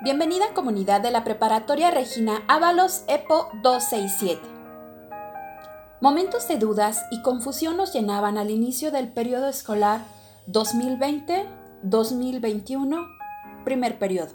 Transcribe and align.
Bienvenida 0.00 0.54
comunidad 0.54 1.00
de 1.00 1.10
la 1.10 1.24
Preparatoria 1.24 1.90
Regina 1.90 2.44
Ábalos 2.46 3.02
EPO 3.08 3.48
267. 3.64 4.40
Momentos 6.00 6.46
de 6.46 6.56
dudas 6.56 7.04
y 7.10 7.20
confusión 7.22 7.76
nos 7.76 7.92
llenaban 7.92 8.38
al 8.38 8.50
inicio 8.50 8.92
del 8.92 9.08
periodo 9.08 9.48
escolar 9.48 10.02
2020-2021, 10.46 13.08
primer 13.64 13.98
periodo. 13.98 14.34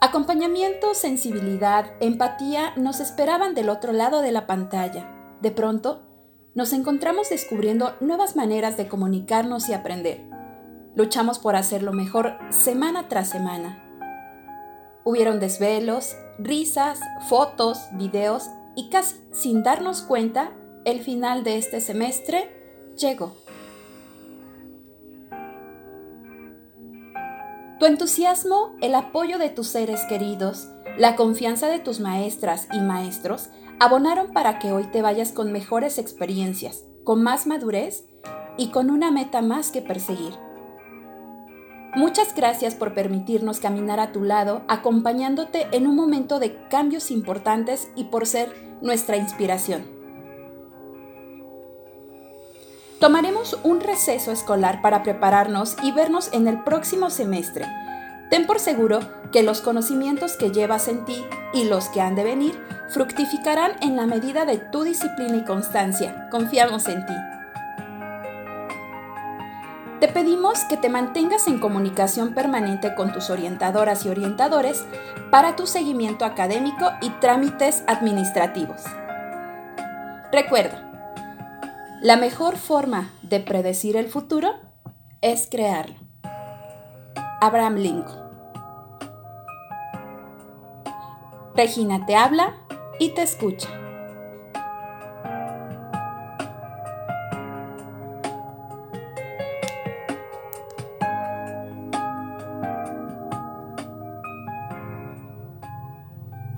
Acompañamiento, 0.00 0.94
sensibilidad, 0.94 1.86
empatía 2.00 2.72
nos 2.74 2.98
esperaban 2.98 3.54
del 3.54 3.68
otro 3.68 3.92
lado 3.92 4.20
de 4.20 4.32
la 4.32 4.48
pantalla. 4.48 5.08
De 5.42 5.52
pronto, 5.52 6.02
nos 6.56 6.72
encontramos 6.72 7.30
descubriendo 7.30 7.94
nuevas 8.00 8.34
maneras 8.34 8.76
de 8.76 8.88
comunicarnos 8.88 9.68
y 9.68 9.74
aprender. 9.74 10.28
Luchamos 10.96 11.38
por 11.38 11.54
hacerlo 11.54 11.92
mejor 11.92 12.36
semana 12.50 13.06
tras 13.06 13.28
semana 13.28 13.84
Hubieron 15.08 15.40
desvelos, 15.40 16.18
risas, 16.38 17.00
fotos, 17.30 17.78
videos 17.92 18.50
y 18.76 18.90
casi 18.90 19.16
sin 19.32 19.62
darnos 19.62 20.02
cuenta, 20.02 20.52
el 20.84 21.00
final 21.00 21.44
de 21.44 21.56
este 21.56 21.80
semestre 21.80 22.50
llegó. 22.94 23.32
Tu 27.80 27.86
entusiasmo, 27.86 28.76
el 28.82 28.94
apoyo 28.94 29.38
de 29.38 29.48
tus 29.48 29.68
seres 29.68 30.02
queridos, 30.10 30.68
la 30.98 31.16
confianza 31.16 31.68
de 31.68 31.78
tus 31.78 32.00
maestras 32.00 32.68
y 32.74 32.80
maestros 32.80 33.48
abonaron 33.80 34.34
para 34.34 34.58
que 34.58 34.72
hoy 34.72 34.84
te 34.92 35.00
vayas 35.00 35.32
con 35.32 35.52
mejores 35.52 35.96
experiencias, 35.96 36.84
con 37.02 37.22
más 37.22 37.46
madurez 37.46 38.04
y 38.58 38.72
con 38.72 38.90
una 38.90 39.10
meta 39.10 39.40
más 39.40 39.70
que 39.70 39.80
perseguir. 39.80 40.47
Muchas 41.94 42.34
gracias 42.34 42.74
por 42.74 42.92
permitirnos 42.92 43.60
caminar 43.60 43.98
a 43.98 44.12
tu 44.12 44.22
lado, 44.22 44.62
acompañándote 44.68 45.68
en 45.72 45.86
un 45.86 45.96
momento 45.96 46.38
de 46.38 46.56
cambios 46.68 47.10
importantes 47.10 47.88
y 47.96 48.04
por 48.04 48.26
ser 48.26 48.54
nuestra 48.82 49.16
inspiración. 49.16 49.84
Tomaremos 53.00 53.58
un 53.62 53.80
receso 53.80 54.32
escolar 54.32 54.82
para 54.82 55.02
prepararnos 55.02 55.76
y 55.82 55.92
vernos 55.92 56.30
en 56.32 56.46
el 56.48 56.62
próximo 56.64 57.10
semestre. 57.10 57.64
Ten 58.28 58.46
por 58.46 58.58
seguro 58.58 59.00
que 59.32 59.42
los 59.42 59.60
conocimientos 59.60 60.36
que 60.36 60.50
llevas 60.50 60.88
en 60.88 61.04
ti 61.04 61.24
y 61.54 61.64
los 61.64 61.88
que 61.88 62.00
han 62.00 62.16
de 62.16 62.24
venir 62.24 62.60
fructificarán 62.90 63.72
en 63.82 63.96
la 63.96 64.06
medida 64.06 64.44
de 64.44 64.58
tu 64.58 64.82
disciplina 64.82 65.36
y 65.36 65.44
constancia. 65.44 66.28
Confiamos 66.30 66.86
en 66.88 67.06
ti. 67.06 67.14
Te 70.00 70.06
pedimos 70.06 70.60
que 70.68 70.76
te 70.76 70.88
mantengas 70.88 71.48
en 71.48 71.58
comunicación 71.58 72.32
permanente 72.32 72.94
con 72.94 73.12
tus 73.12 73.30
orientadoras 73.30 74.06
y 74.06 74.08
orientadores 74.08 74.84
para 75.32 75.56
tu 75.56 75.66
seguimiento 75.66 76.24
académico 76.24 76.92
y 77.00 77.10
trámites 77.10 77.82
administrativos. 77.88 78.80
Recuerda, 80.30 80.84
la 82.00 82.16
mejor 82.16 82.58
forma 82.58 83.10
de 83.22 83.40
predecir 83.40 83.96
el 83.96 84.06
futuro 84.06 84.52
es 85.20 85.48
crearlo. 85.50 85.96
Abraham 87.40 87.74
Lincoln. 87.76 88.22
Regina 91.56 92.06
te 92.06 92.14
habla 92.14 92.54
y 93.00 93.14
te 93.14 93.22
escucha. 93.22 93.68